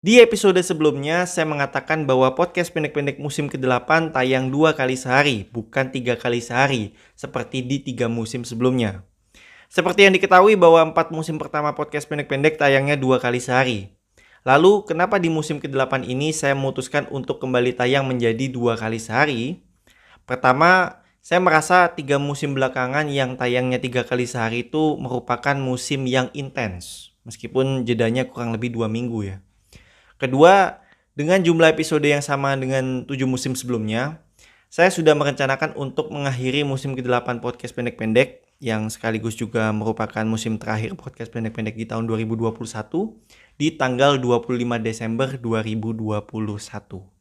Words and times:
Di 0.00 0.16
episode 0.16 0.56
sebelumnya, 0.64 1.28
saya 1.28 1.44
mengatakan 1.44 2.08
bahwa 2.08 2.32
podcast 2.32 2.72
pendek-pendek 2.72 3.20
musim 3.20 3.52
ke-8 3.52 4.16
tayang 4.16 4.48
dua 4.48 4.72
kali 4.72 4.96
sehari, 4.96 5.44
bukan 5.52 5.92
tiga 5.92 6.16
kali 6.16 6.40
sehari, 6.40 6.96
seperti 7.12 7.60
di 7.60 7.84
tiga 7.84 8.08
musim 8.08 8.40
sebelumnya. 8.40 9.04
Seperti 9.68 10.08
yang 10.08 10.16
diketahui 10.16 10.56
bahwa 10.56 10.88
empat 10.88 11.12
musim 11.12 11.36
pertama 11.36 11.76
podcast 11.76 12.08
pendek-pendek 12.08 12.56
tayangnya 12.56 12.96
dua 12.96 13.20
kali 13.20 13.44
sehari. 13.44 13.92
Lalu, 14.48 14.88
kenapa 14.88 15.20
di 15.20 15.28
musim 15.28 15.60
ke-8 15.60 16.08
ini 16.08 16.32
saya 16.32 16.56
memutuskan 16.56 17.04
untuk 17.12 17.36
kembali 17.36 17.76
tayang 17.76 18.08
menjadi 18.08 18.48
dua 18.48 18.80
kali 18.80 18.96
sehari? 18.96 19.68
Pertama, 20.24 21.04
saya 21.20 21.44
merasa 21.44 21.92
tiga 21.92 22.16
musim 22.16 22.56
belakangan 22.56 23.04
yang 23.12 23.36
tayangnya 23.36 23.76
tiga 23.76 24.08
kali 24.08 24.24
sehari 24.24 24.64
itu 24.64 24.96
merupakan 24.96 25.60
musim 25.60 26.08
yang 26.08 26.32
intens, 26.32 27.12
meskipun 27.28 27.84
jedanya 27.84 28.24
kurang 28.24 28.56
lebih 28.56 28.72
dua 28.72 28.88
minggu 28.88 29.28
ya. 29.28 29.44
Kedua, 30.20 30.84
dengan 31.16 31.40
jumlah 31.40 31.72
episode 31.72 32.04
yang 32.04 32.20
sama 32.20 32.52
dengan 32.52 33.08
7 33.08 33.24
musim 33.24 33.56
sebelumnya, 33.56 34.20
saya 34.68 34.92
sudah 34.92 35.16
merencanakan 35.16 35.74
untuk 35.74 36.12
mengakhiri 36.12 36.60
musim 36.62 36.92
ke-8 36.92 37.40
podcast 37.40 37.72
pendek-pendek 37.72 38.44
yang 38.60 38.92
sekaligus 38.92 39.34
juga 39.34 39.72
merupakan 39.72 40.22
musim 40.28 40.60
terakhir 40.60 40.92
podcast 40.94 41.32
pendek-pendek 41.32 41.72
di 41.72 41.88
tahun 41.88 42.04
2021 42.04 42.52
di 43.56 43.74
tanggal 43.74 44.20
25 44.20 44.60
Desember 44.84 45.40
2021. 45.40 47.10